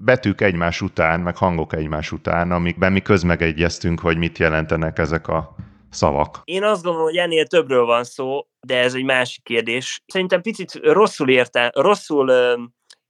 [0.05, 5.55] betűk egymás után, meg hangok egymás után, amikben mi közmegegyeztünk, hogy mit jelentenek ezek a
[5.91, 6.41] szavak.
[6.45, 10.03] Én azt gondolom, hogy ennél többről van szó, de ez egy másik kérdés.
[10.07, 12.63] Szerintem picit rosszul érte, rosszul ö,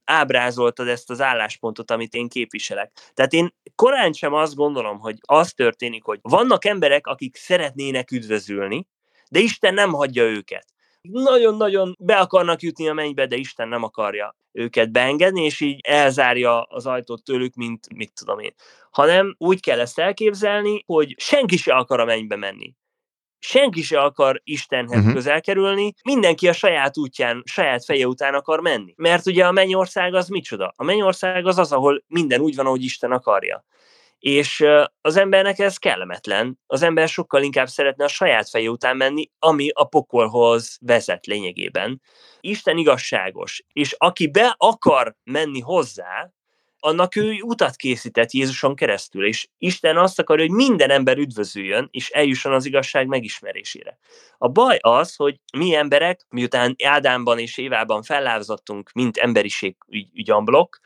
[0.05, 2.91] ábrázoltad ezt az álláspontot, amit én képviselek.
[3.13, 8.87] Tehát én korán sem azt gondolom, hogy az történik, hogy vannak emberek, akik szeretnének üdvözülni,
[9.29, 10.65] de Isten nem hagyja őket
[11.01, 16.61] nagyon-nagyon be akarnak jutni a mennybe, de Isten nem akarja őket beengedni, és így elzárja
[16.61, 18.53] az ajtót tőlük, mint mit tudom én.
[18.91, 22.73] Hanem úgy kell ezt elképzelni, hogy senki se akar a mennybe menni.
[23.39, 25.13] Senki se akar Istenhez uh-huh.
[25.13, 28.93] közel kerülni, mindenki a saját útján, saját feje után akar menni.
[28.97, 30.73] Mert ugye a mennyország az micsoda?
[30.75, 33.65] A mennyország az az, ahol minden úgy van, ahogy Isten akarja.
[34.21, 34.65] És
[35.01, 36.59] az embernek ez kellemetlen.
[36.67, 42.01] Az ember sokkal inkább szeretne a saját feje után menni, ami a pokolhoz vezet lényegében.
[42.39, 46.31] Isten igazságos, és aki be akar menni hozzá,
[46.79, 52.09] annak ő utat készített Jézuson keresztül, és Isten azt akarja, hogy minden ember üdvözüljön, és
[52.09, 53.97] eljusson az igazság megismerésére.
[54.37, 60.79] A baj az, hogy mi emberek, miután Ádámban és Évában fellázadtunk, mint emberiség ügy, ügyamblok,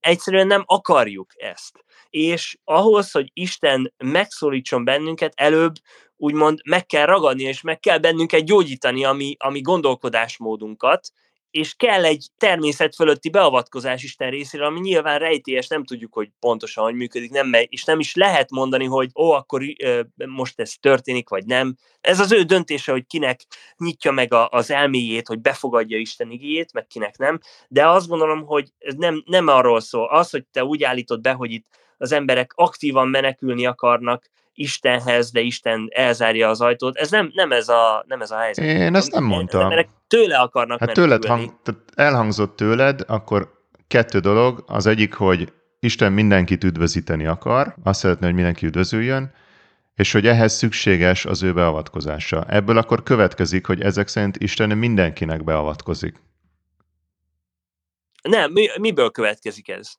[0.00, 5.72] egyszerűen nem akarjuk ezt és ahhoz, hogy Isten megszólítson bennünket, előbb
[6.16, 11.08] úgymond meg kell ragadni, és meg kell bennünket gyógyítani, ami, ami gondolkodásmódunkat,
[11.52, 16.84] és kell egy természet fölötti beavatkozás Isten részéről, ami nyilván rejtélyes, nem tudjuk, hogy pontosan
[16.84, 21.28] hogy működik, nem, és nem is lehet mondani, hogy ó, akkor ö, most ez történik,
[21.28, 21.76] vagy nem.
[22.00, 23.40] Ez az ő döntése, hogy kinek
[23.76, 28.42] nyitja meg a, az elméjét, hogy befogadja Isten igéjét, meg kinek nem, de azt gondolom,
[28.46, 30.08] hogy ez nem, nem arról szól.
[30.08, 31.66] Az, hogy te úgy állítod be, hogy itt
[31.98, 36.96] az emberek aktívan menekülni akarnak, Istenhez, de Isten elzárja az ajtót.
[36.96, 38.64] Ez nem, nem, ez, a, nem ez a helyzet.
[38.64, 39.70] Én ezt nem mondtam.
[39.70, 43.52] Az tőle akarnak hát tőled hang, tehát elhangzott tőled, akkor
[43.88, 44.64] kettő dolog.
[44.66, 49.34] Az egyik, hogy Isten mindenkit üdvözíteni akar, azt szeretné, hogy mindenki üdvözüljön,
[49.94, 52.44] és hogy ehhez szükséges az ő beavatkozása.
[52.48, 56.22] Ebből akkor következik, hogy ezek szerint Isten mindenkinek beavatkozik.
[58.22, 59.92] Nem, mi, miből következik ez?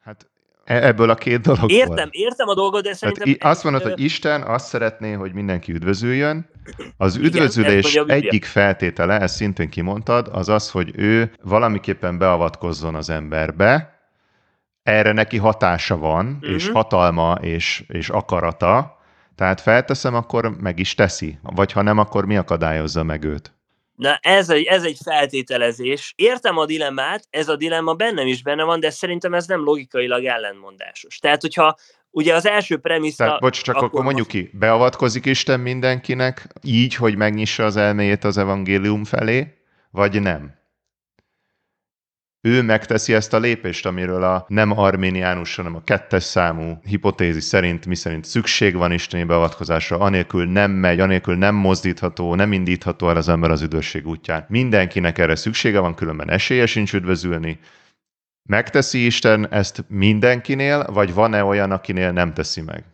[0.00, 0.30] Hát
[0.80, 1.70] ebből a két dologból.
[1.70, 3.24] Értem, értem a dolgot, de szerintem...
[3.32, 6.50] Tehát azt mondod, hogy Isten azt szeretné, hogy mindenki üdvözüljön.
[6.96, 13.10] Az üdvözülés Igen, egyik feltétele, ezt szintén kimondtad, az az, hogy ő valamiképpen beavatkozzon az
[13.10, 14.00] emberbe,
[14.82, 16.54] erre neki hatása van, uh-huh.
[16.54, 19.00] és hatalma, és, és akarata,
[19.34, 21.38] tehát felteszem, akkor meg is teszi.
[21.42, 23.52] Vagy ha nem, akkor mi akadályozza meg őt?
[23.96, 26.12] Na ez egy, ez egy feltételezés.
[26.16, 30.24] Értem a dilemmát, ez a dilemma bennem is benne van, de szerintem ez nem logikailag
[30.24, 31.18] ellenmondásos.
[31.18, 31.76] Tehát, hogyha
[32.10, 33.24] ugye az első premissza...
[33.24, 38.24] Tehát, bocs, csak akkor, akkor mondjuk ki, beavatkozik Isten mindenkinek így, hogy megnyissa az elméjét
[38.24, 39.46] az evangélium felé,
[39.90, 40.61] vagy nem?
[42.44, 47.86] Ő megteszi ezt a lépést, amiről a nem arméniánus, hanem a kettes számú hipotézis szerint,
[47.86, 53.16] mi szerint szükség van isteni beavatkozásra, anélkül nem megy, anélkül nem mozdítható, nem indítható el
[53.16, 54.46] az ember az üdvösség útján.
[54.48, 57.58] Mindenkinek erre szüksége van, különben esélye sincs üdvözülni.
[58.42, 62.84] Megteszi Isten ezt mindenkinél, vagy van-e olyan, akinél nem teszi meg?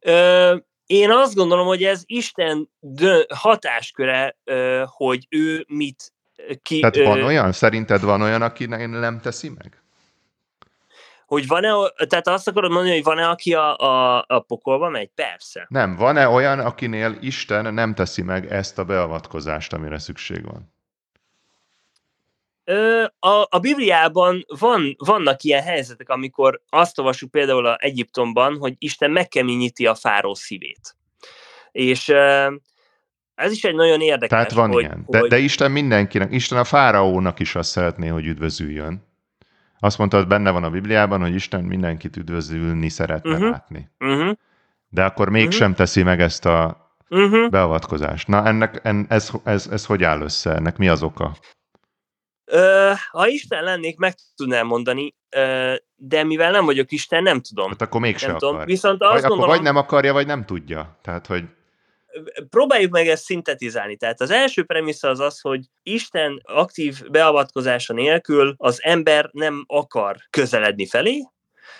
[0.00, 2.70] Ö, én azt gondolom, hogy ez Isten
[3.34, 4.36] hatásköre,
[4.84, 6.12] hogy ő mit
[6.62, 7.24] ki, Tehát van ö...
[7.24, 7.52] olyan?
[7.52, 9.82] Szerinted van olyan, aki nem teszi meg?
[11.26, 11.72] Hogy van-e,
[12.06, 15.10] tehát azt akarod mondani, hogy van-e, aki a, a, a pokolba megy?
[15.14, 15.66] Persze.
[15.68, 20.72] Nem, van-e olyan, akinél Isten nem teszi meg ezt a beavatkozást, amire szükség van?
[23.18, 29.10] A, a Bibliában van, vannak ilyen helyzetek, amikor azt olvasjuk például a Egyiptomban, hogy Isten
[29.10, 30.96] megkeményíti a fáró szívét.
[31.72, 32.12] És
[33.38, 34.28] ez is egy nagyon érdekes.
[34.28, 35.04] Tehát van hogy, ilyen.
[35.06, 35.28] De, hogy...
[35.28, 39.06] de Isten mindenkinek, Isten a fáraónak is azt szeretné, hogy üdvözüljön.
[39.80, 43.50] Azt mondta, hogy benne van a Bibliában, hogy Isten mindenkit üdvözülni szeretne uh-huh.
[43.50, 43.90] látni.
[43.98, 44.36] Uh-huh.
[44.88, 45.76] De akkor mégsem uh-huh.
[45.76, 47.48] teszi meg ezt a uh-huh.
[47.50, 48.28] beavatkozást.
[48.28, 50.54] Na, ennek, en, ez, ez, ez hogy áll össze?
[50.54, 51.36] Ennek mi az oka?
[52.44, 57.68] Ö, ha Isten lennék, meg tudnám mondani, ö, de mivel nem vagyok Isten, nem tudom.
[57.68, 58.50] Hát akkor mégsem nem akar.
[58.50, 58.66] Tudom.
[58.66, 60.98] Viszont azt vagy, gondolom, akkor vagy nem akarja, vagy nem tudja.
[61.02, 61.44] Tehát, hogy
[62.48, 63.96] próbáljuk meg ezt szintetizálni.
[63.96, 70.16] Tehát az első premissza az az, hogy Isten aktív beavatkozása nélkül az ember nem akar
[70.30, 71.22] közeledni felé,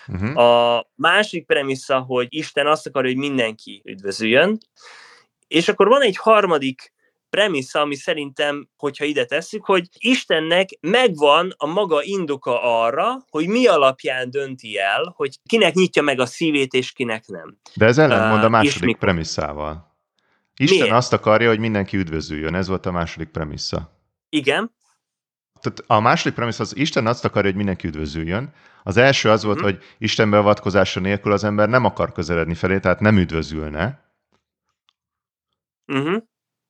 [0.07, 0.37] Uh-huh.
[0.37, 4.57] A másik premissza, hogy Isten azt akarja, hogy mindenki üdvözüljön,
[5.47, 6.93] és akkor van egy harmadik
[7.29, 13.67] premissza, ami szerintem, hogyha ide tesszük, hogy Istennek megvan a maga indoka arra, hogy mi
[13.67, 17.57] alapján dönti el, hogy kinek nyitja meg a szívét, és kinek nem.
[17.75, 19.88] De ez ellentmond a második premisszával.
[20.61, 20.95] Isten Miért?
[20.95, 22.55] azt akarja, hogy mindenki üdvözüljön.
[22.55, 23.91] Ez volt a második premissza.
[24.29, 24.71] Igen.
[25.61, 28.53] Tehát a második premissza az Isten azt akarja, hogy mindenki üdvözüljön.
[28.83, 29.71] Az első az volt, uh-huh.
[29.71, 33.99] hogy Isten beavatkozása nélkül az ember nem akar közeledni felé, tehát nem üdvözülne.
[35.87, 36.23] Uh-huh.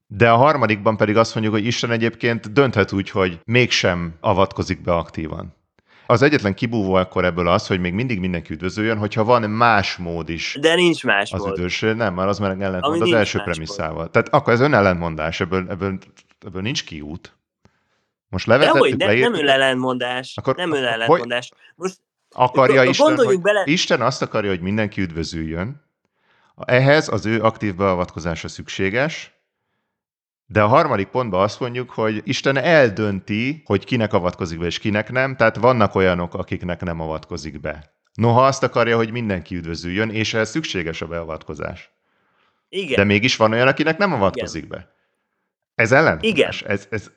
[0.08, 4.94] De a harmadikban pedig azt mondjuk, hogy Isten egyébként dönthet úgy, hogy mégsem avatkozik be
[4.94, 5.56] aktívan.
[6.10, 10.30] Az egyetlen kibúvó akkor ebből az, hogy még mindig mindenki üdvözöljön, hogyha van más mód
[10.30, 10.58] is.
[10.62, 11.58] De nincs más az mód.
[11.58, 14.02] Üdvös, nem, mert az már ellentmond az első premisszával.
[14.02, 14.12] Mód.
[14.12, 15.98] Tehát akkor ez önellentmondás, ebből, ebből,
[16.46, 17.38] ebből nincs kiút.
[18.30, 20.38] Most levezettük, Dehogy, ne, nem önellentmondás.
[20.38, 21.52] Akkor, nem önellentmondás.
[21.76, 21.98] Most
[22.32, 23.62] akarja Isten, hogy bele...
[23.66, 25.84] Isten azt akarja, hogy mindenki üdvözüljön.
[26.56, 29.39] Ehhez az ő aktív beavatkozása szükséges,
[30.52, 35.12] de a harmadik pontban azt mondjuk, hogy Isten eldönti, hogy kinek avatkozik be és kinek
[35.12, 37.94] nem, tehát vannak olyanok, akiknek nem avatkozik be.
[38.14, 41.92] Noha azt akarja, hogy mindenki üdvözüljön, és ehhez szükséges a beavatkozás.
[42.70, 42.96] Igen.
[42.96, 44.78] De mégis van olyan, akinek nem avatkozik Igen.
[44.78, 44.94] be.
[45.76, 46.60] Ez ellentmondás.
[46.60, 46.72] Igen.
[46.72, 47.12] Ez, ez...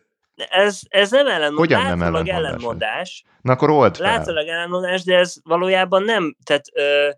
[0.49, 1.77] Ez, ez nem ellentmondás.
[1.77, 2.37] Hogyan nem ellentmondás?
[2.37, 3.25] ellentmondás.
[3.41, 4.07] Na akkor old fel.
[4.07, 6.37] Látszólag ellentmondás, de ez valójában nem.
[6.45, 7.09] Tehát ö,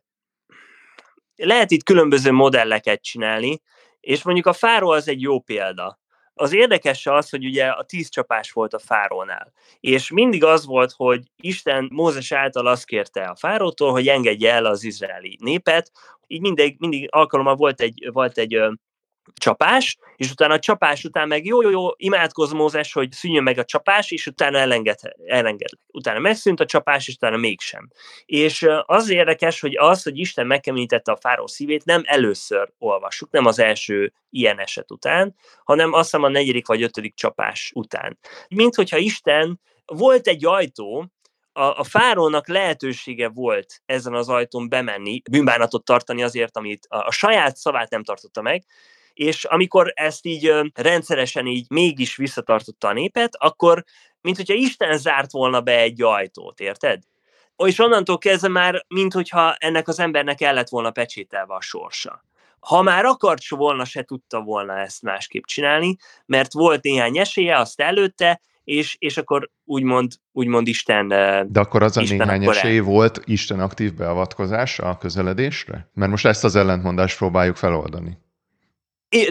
[1.37, 3.61] lehet itt különböző modelleket csinálni,
[4.01, 6.03] és mondjuk a fáró az egy jó példa.
[6.35, 10.93] Az érdekes az, hogy ugye a tíz csapás volt a fárónál, és mindig az volt,
[10.93, 15.91] hogy Isten Mózes által azt kérte a fárótól, hogy engedje el az izraeli népet,
[16.27, 18.59] így mindig, mindig alkalommal volt egy, volt egy
[19.35, 23.59] csapás, és utána a csapás után meg jó, jó, jó, imádkoz Mózes, hogy szűnjön meg
[23.59, 25.69] a csapás, és utána elenged, elenged.
[25.87, 27.91] Utána megszűnt a csapás, és utána mégsem.
[28.25, 33.47] És az érdekes, hogy az, hogy Isten megkeményítette a fáró szívét, nem először olvassuk, nem
[33.47, 35.35] az első ilyen eset után,
[35.65, 38.19] hanem azt hiszem a negyedik vagy ötödik csapás után.
[38.49, 41.09] Mint hogyha Isten volt egy ajtó,
[41.57, 47.11] a, a fárónak lehetősége volt ezen az ajtón bemenni, bűnbánatot tartani azért, amit a, a
[47.11, 48.65] saját szavát nem tartotta meg,
[49.15, 53.85] és amikor ezt így rendszeresen így mégis visszatartotta a népet, akkor
[54.21, 57.03] mint hogyha Isten zárt volna be egy ajtót, érted?
[57.57, 62.25] És onnantól kezdve már, mint hogyha ennek az embernek el lett volna pecsételve a sorsa.
[62.59, 65.97] Ha már akart volna, se tudta volna ezt másképp csinálni,
[66.27, 71.09] mert volt néhány esélye, azt előtte, és, és akkor úgymond, úgymond Isten...
[71.49, 72.83] De akkor az a Isten néhány esély el...
[72.83, 75.91] volt Isten aktív beavatkozása a közeledésre?
[75.95, 78.23] Mert most ezt az ellentmondást próbáljuk feloldani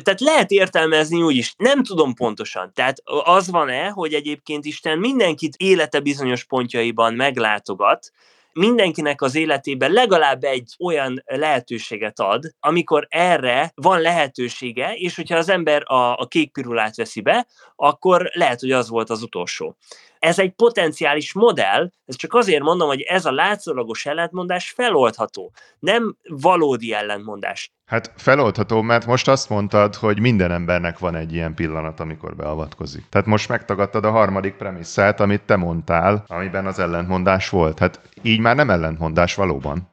[0.04, 2.72] tehát lehet értelmezni úgy is, nem tudom pontosan.
[2.74, 8.12] Tehát az van-e, hogy egyébként Isten mindenkit élete bizonyos pontjaiban meglátogat,
[8.54, 15.50] mindenkinek az életében legalább egy olyan lehetőséget ad, amikor erre van lehetősége, és hogyha az
[15.50, 19.76] ember a, a kék pirulát veszi be, akkor lehet, hogy az volt az utolsó.
[20.24, 26.16] Ez egy potenciális modell, ez csak azért mondom, hogy ez a látszólagos ellentmondás feloldható, nem
[26.28, 27.72] valódi ellentmondás.
[27.86, 33.04] Hát feloldható, mert most azt mondtad, hogy minden embernek van egy ilyen pillanat, amikor beavatkozik.
[33.10, 37.80] Tehát most megtagadtad a harmadik premisszát, amit te mondtál, amiben az ellentmondás volt.
[37.80, 39.93] Hát így már nem ellentmondás valóban.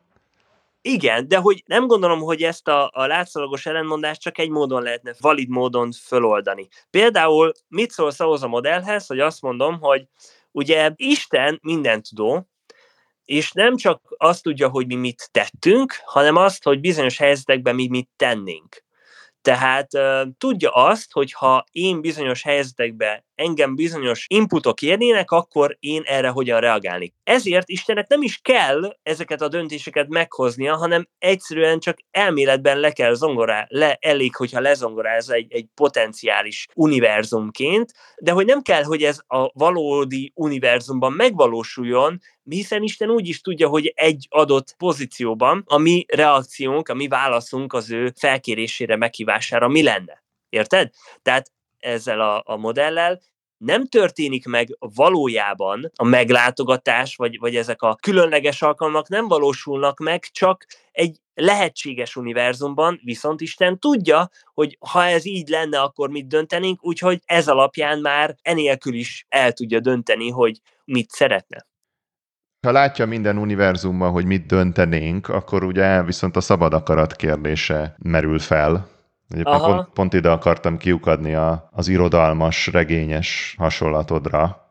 [0.83, 5.15] Igen, de hogy nem gondolom, hogy ezt a, a látszalagos ellentmondást csak egy módon lehetne
[5.21, 6.69] valid módon föloldani.
[6.91, 10.07] Például mit szólsz ahhoz a modellhez, hogy azt mondom, hogy
[10.53, 12.49] ugye Isten minden tudó,
[13.25, 17.89] és nem csak azt tudja, hogy mi mit tettünk, hanem azt, hogy bizonyos helyzetekben mi
[17.89, 18.85] mit tennénk.
[19.43, 26.03] Tehát uh, tudja azt, hogy ha én bizonyos helyzetekben engem bizonyos inputok érnének, akkor én
[26.05, 27.15] erre hogyan reagálni.
[27.25, 33.15] Ezért Istennek nem is kell ezeket a döntéseket meghoznia, hanem egyszerűen csak elméletben le kell
[33.15, 39.19] zongorá, le, elég, hogyha lezongorázza egy, egy potenciális univerzumként, de hogy nem kell, hogy ez
[39.27, 46.05] a valódi univerzumban megvalósuljon, hiszen Isten úgy is tudja, hogy egy adott pozícióban a mi
[46.09, 50.23] reakciónk, a mi válaszunk az ő felkérésére, meghívására mi lenne.
[50.49, 50.91] Érted?
[51.23, 53.21] Tehát ezzel a, a modellel
[53.65, 60.25] nem történik meg valójában a meglátogatás, vagy, vagy ezek a különleges alkalmak nem valósulnak meg,
[60.25, 66.85] csak egy lehetséges univerzumban, viszont Isten tudja, hogy ha ez így lenne, akkor mit döntenénk,
[66.85, 71.67] úgyhogy ez alapján már enélkül is el tudja dönteni, hogy mit szeretne.
[72.67, 78.39] Ha látja minden univerzumban, hogy mit döntenénk, akkor ugye viszont a szabad akarat kérdése merül
[78.39, 78.89] fel,
[79.31, 84.69] Egyébként pont, pont ide akartam kiukadni a, az irodalmas, regényes hasonlatodra,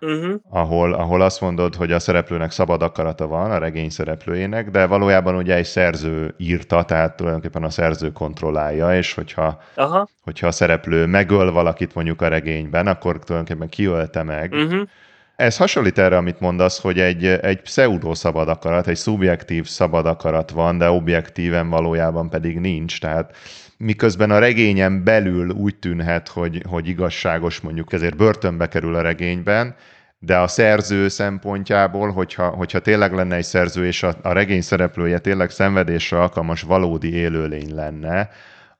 [0.00, 0.34] uh-huh.
[0.50, 5.34] ahol, ahol azt mondod, hogy a szereplőnek szabad akarata van, a regény szereplőjének, de valójában
[5.34, 10.08] ugye egy szerző írta, tehát tulajdonképpen a szerző kontrollálja, és hogyha, Aha.
[10.22, 14.52] hogyha a szereplő megöl valakit mondjuk a regényben, akkor tulajdonképpen kiölte meg.
[14.52, 14.88] Uh-huh.
[15.36, 20.50] Ez hasonlít erre, amit mondasz, hogy egy, egy pseudo szabad akarat, egy szubjektív szabad akarat
[20.50, 23.00] van, de objektíven valójában pedig nincs.
[23.00, 23.36] Tehát
[23.84, 29.74] miközben a regényen belül úgy tűnhet, hogy, hogy igazságos, mondjuk ezért börtönbe kerül a regényben,
[30.18, 35.18] de a szerző szempontjából, hogyha, hogyha tényleg lenne egy szerző, és a, a regény szereplője
[35.18, 38.30] tényleg szenvedésre alkalmas valódi élőlény lenne,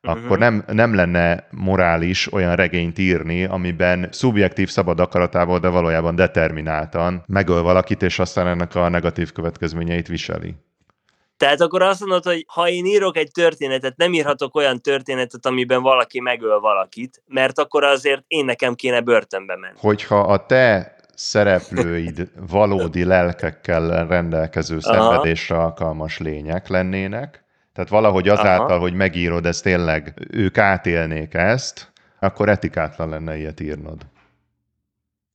[0.02, 0.24] uh-huh.
[0.24, 7.22] akkor nem, nem lenne morális olyan regényt írni, amiben szubjektív szabad akaratából, de valójában determináltan
[7.26, 10.54] megöl valakit, és aztán ennek a negatív következményeit viseli.
[11.42, 15.82] Tehát akkor azt mondod, hogy ha én írok egy történetet, nem írhatok olyan történetet, amiben
[15.82, 19.74] valaki megöl valakit, mert akkor azért én nekem kéne börtönbe menni.
[19.78, 28.78] Hogyha a te szereplőid valódi lelkekkel rendelkező szenvedésre alkalmas lények lennének, tehát valahogy azáltal, Aha.
[28.78, 34.00] hogy megírod, ezt tényleg ők átélnék ezt, akkor etikátlan lenne ilyet írnod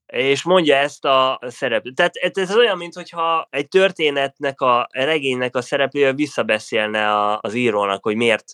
[0.07, 1.91] és mondja ezt a szereplő.
[1.91, 8.45] Tehát ez olyan, mintha egy történetnek, a regénynek a szereplője visszabeszélne az írónak, hogy miért,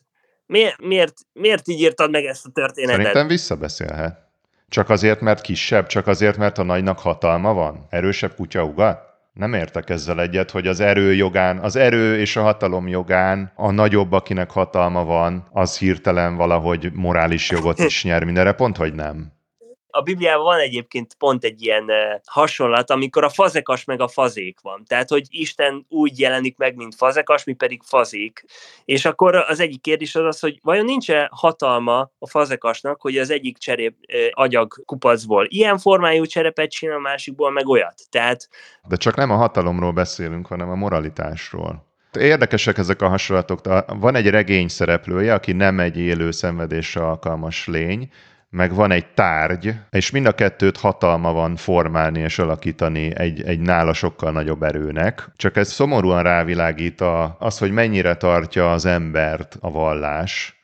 [0.45, 3.01] miért, miért, miért így írtad meg ezt a történetet.
[3.01, 4.21] Szerintem visszabeszélhet.
[4.69, 7.87] Csak azért, mert kisebb, csak azért, mert a nagynak hatalma van?
[7.89, 8.99] Erősebb kutya ugat?
[9.33, 13.71] Nem értek ezzel egyet, hogy az erő jogán, az erő és a hatalom jogán a
[13.71, 19.31] nagyobb, akinek hatalma van, az hirtelen valahogy morális jogot is nyer mindenre, pont hogy nem.
[19.95, 21.91] A Bibliában van egyébként pont egy ilyen
[22.25, 24.83] hasonlat, amikor a fazekas meg a fazék van.
[24.87, 28.45] Tehát, hogy Isten úgy jelenik meg, mint fazekas, mi pedig fazék.
[28.85, 33.29] És akkor az egyik kérdés az az, hogy vajon nincs-e hatalma a fazekasnak, hogy az
[33.29, 33.95] egyik cserép
[34.31, 38.01] agyag kupacból ilyen formájú cserepet csinál, a másikból meg olyat.
[38.09, 38.49] Tehát...
[38.87, 41.85] De csak nem a hatalomról beszélünk, hanem a moralitásról.
[42.19, 43.59] Érdekesek ezek a hasonlatok.
[43.87, 48.09] Van egy regény szereplője, aki nem egy élő szenvedésre alkalmas lény,
[48.53, 53.59] meg van egy tárgy, és mind a kettőt hatalma van formálni és alakítani egy, egy
[53.59, 55.27] nála sokkal nagyobb erőnek.
[55.35, 60.61] Csak ez szomorúan rávilágít a, az, hogy mennyire tartja az embert a vallás.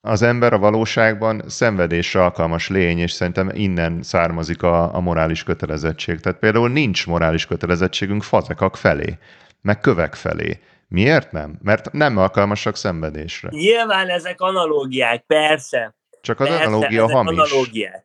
[0.00, 6.20] Az ember a valóságban szenvedésre alkalmas lény, és szerintem innen származik a, a morális kötelezettség.
[6.20, 9.18] Tehát például nincs morális kötelezettségünk fazekak felé,
[9.62, 10.60] meg kövek felé.
[10.88, 11.58] Miért nem?
[11.62, 13.48] Mert nem alkalmasak szenvedésre.
[13.52, 15.94] Nyilván ezek analógiák, persze.
[16.20, 17.38] Csak az persze, analógia hamis.
[17.38, 18.04] Analógiák.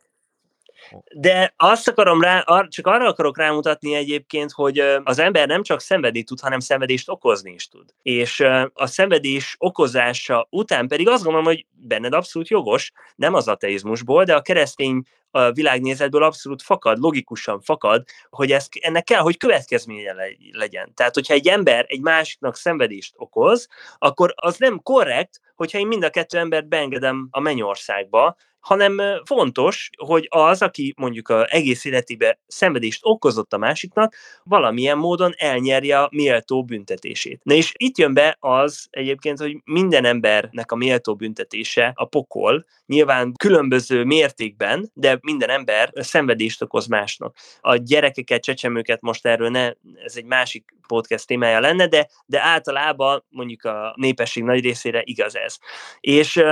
[1.14, 6.22] De azt akarom rá, csak arra akarok rámutatni egyébként, hogy az ember nem csak szenvedni
[6.22, 7.94] tud, hanem szenvedést okozni is tud.
[8.02, 8.40] És
[8.72, 14.34] a szenvedés okozása után pedig azt gondolom, hogy benned abszolút jogos, nem az ateizmusból, de
[14.34, 15.02] a keresztény
[15.36, 20.14] a világnézetből abszolút fakad, logikusan fakad, hogy ez, ennek kell, hogy következménye
[20.52, 20.94] legyen.
[20.94, 23.68] Tehát, hogyha egy ember egy másiknak szenvedést okoz,
[23.98, 29.90] akkor az nem korrekt, hogyha én mind a kettő embert beengedem a mennyországba, hanem fontos,
[30.06, 34.14] hogy az, aki mondjuk a egész életébe szenvedést okozott a másiknak,
[34.44, 37.40] valamilyen módon elnyerje a méltó büntetését.
[37.42, 42.64] Na és itt jön be az egyébként, hogy minden embernek a méltó büntetése a pokol,
[42.86, 47.36] nyilván különböző mértékben, de minden ember szenvedést okoz másnak.
[47.60, 49.72] A gyerekeket, csecsemőket most erről ne,
[50.04, 55.36] ez egy másik podcast témája lenne, de, de általában mondjuk a népesség nagy részére igaz
[55.36, 55.56] ez.
[56.00, 56.42] És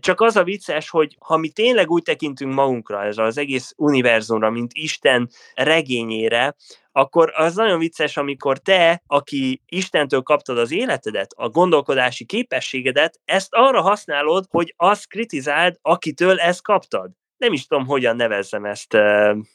[0.00, 4.50] csak az a vicces, hogy ha mi tényleg úgy tekintünk magunkra, ez az egész univerzumra,
[4.50, 6.56] mint Isten regényére,
[6.92, 13.54] akkor az nagyon vicces, amikor te, aki Istentől kaptad az életedet, a gondolkodási képességedet, ezt
[13.54, 17.10] arra használod, hogy azt kritizáld, akitől ezt kaptad
[17.42, 18.96] nem is tudom, hogyan nevezzem ezt.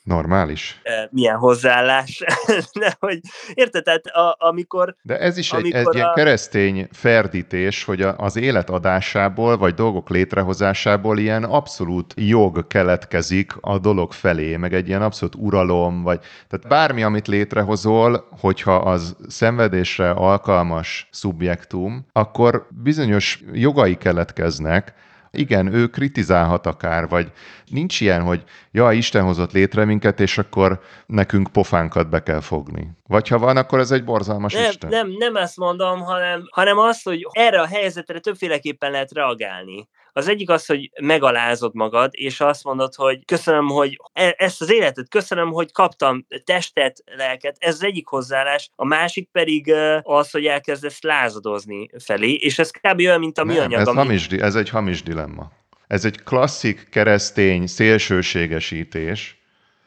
[0.04, 0.82] Normális.
[1.10, 2.24] Milyen hozzáállás.
[2.80, 3.20] De, hogy,
[3.54, 4.96] érted, tehát a, amikor...
[5.02, 5.92] De ez is amikor egy, egy a...
[5.94, 13.78] ilyen keresztény ferdítés, hogy az élet adásából, vagy dolgok létrehozásából ilyen abszolút jog keletkezik a
[13.80, 16.20] dolog felé, meg egy ilyen abszolút uralom, vagy
[16.50, 24.94] tehát bármi, amit létrehozol, hogyha az szenvedésre alkalmas szubjektum, akkor bizonyos jogai keletkeznek,
[25.38, 27.32] igen, ő kritizálhat akár, vagy
[27.66, 32.90] nincs ilyen, hogy ja, Isten hozott létre minket, és akkor nekünk pofánkat be kell fogni.
[33.08, 34.90] Vagy ha van, akkor ez egy borzalmas nem, Isten.
[34.90, 39.88] Nem, nem ezt mondom, hanem, hanem azt, hogy erre a helyzetre többféleképpen lehet reagálni.
[40.18, 44.72] Az egyik az, hogy megalázod magad, és azt mondod, hogy köszönöm, hogy e- ezt az
[44.72, 50.46] életet, köszönöm, hogy kaptam testet, lelket, ez az egyik hozzáállás, a másik pedig az, hogy
[50.46, 53.00] elkezdesz lázadozni felé, és ez kb.
[53.00, 53.80] olyan, mint a mi anyag.
[53.80, 53.98] Ez, ami...
[53.98, 55.52] hamis, ez egy hamis dilemma.
[55.88, 59.38] Ez egy klasszik keresztény szélsőségesítés,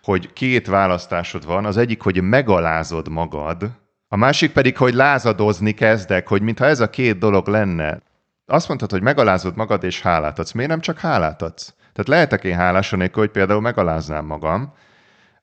[0.03, 3.71] hogy két választásod van, az egyik, hogy megalázod magad,
[4.09, 8.09] a másik pedig, hogy lázadozni kezdek, hogy mintha ez a két dolog lenne
[8.51, 10.53] azt mondtad, hogy megalázod magad és hálát adsz.
[10.53, 11.75] Miért nem csak hálát adsz?
[11.93, 14.73] Tehát lehetek én hálás anélkül, hogy például megaláznám magam.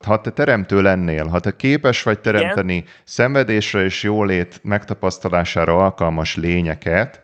[0.05, 2.87] Ha te teremtő lennél, ha te képes vagy teremteni Igen.
[3.03, 7.21] szenvedésre és jólét megtapasztalására alkalmas lényeket,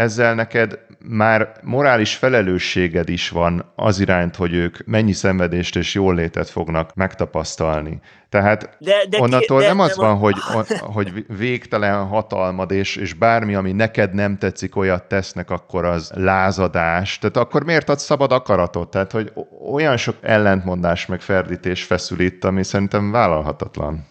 [0.00, 0.78] ezzel neked
[1.08, 8.00] már morális felelősséged is van az iránt, hogy ők mennyi szenvedést és jólétet fognak megtapasztalni.
[8.28, 10.34] Tehát de, de onnantól ki, de, nem az de van, hogy,
[10.80, 17.18] hogy végtelen hatalmad, és, és bármi, ami neked nem tetszik, olyat tesznek, akkor az lázadás.
[17.18, 18.90] Tehát akkor miért adsz szabad akaratot?
[18.90, 19.32] Tehát, hogy
[19.72, 24.08] olyan sok ellentmondás meg ferdítés feszül itt, ami szerintem vállalhatatlan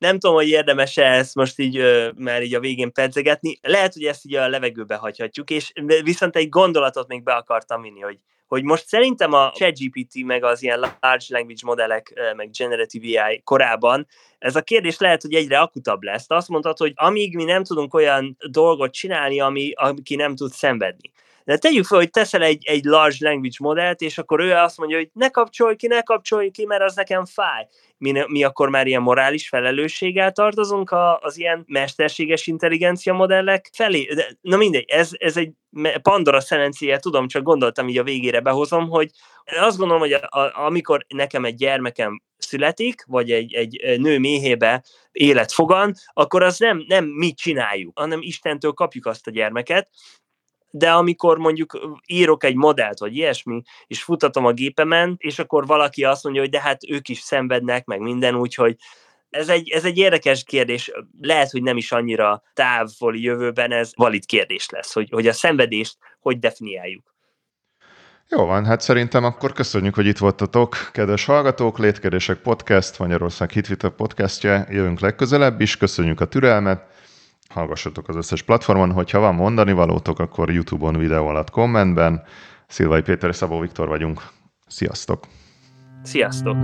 [0.00, 1.82] nem tudom, hogy érdemes-e ezt most így
[2.16, 3.58] már így a végén pedzegetni.
[3.62, 5.72] Lehet, hogy ezt így a levegőbe hagyhatjuk, és
[6.02, 10.62] viszont egy gondolatot még be akartam vinni, hogy, hogy most szerintem a ChatGPT meg az
[10.62, 14.06] ilyen large language modellek, meg generative AI korában
[14.40, 16.24] ez a kérdés lehet, hogy egyre akutabb lesz.
[16.28, 21.12] Azt mondtad, hogy amíg mi nem tudunk olyan dolgot csinálni, ami, aki nem tud szenvedni.
[21.44, 24.96] De tegyük fel, hogy teszel egy, egy large language modellt, és akkor ő azt mondja,
[24.96, 27.66] hogy ne kapcsolj ki, ne kapcsolj ki, mert az nekem fáj.
[27.98, 34.04] Mi, mi akkor már ilyen morális felelősséggel tartozunk a, az ilyen mesterséges intelligencia modellek felé.
[34.14, 35.52] De, na mindegy, ez, ez egy
[36.02, 39.10] Pandora szelencéje, tudom, csak gondoltam így a végére behozom, hogy
[39.44, 44.84] azt gondolom, hogy a, a, amikor nekem egy gyermekem születik, vagy egy, egy nő méhébe
[45.12, 49.88] élet fogan, akkor az nem, nem mi csináljuk, hanem Istentől kapjuk azt a gyermeket,
[50.70, 56.04] de amikor mondjuk írok egy modellt, vagy ilyesmi, és futatom a gépemen, és akkor valaki
[56.04, 58.76] azt mondja, hogy de hát ők is szenvednek, meg minden, úgyhogy
[59.30, 60.90] ez egy, ez egy érdekes kérdés,
[61.20, 65.96] lehet, hogy nem is annyira távoli jövőben ez valid kérdés lesz, hogy, hogy a szenvedést
[66.20, 67.14] hogy definiáljuk.
[68.28, 73.90] Jó van, hát szerintem akkor köszönjük, hogy itt voltatok, kedves hallgatók, Létkedések Podcast, Magyarország Hitvita
[73.90, 76.89] podcastje, jövünk legközelebb is, köszönjük a türelmet,
[77.50, 82.22] hallgassatok az összes platformon, hogyha van mondani valótok, akkor YouTube-on videó alatt kommentben.
[82.66, 84.22] Szilvai Péter Szabó Viktor vagyunk.
[84.66, 85.24] Sziasztok!
[86.02, 86.56] Sziasztok!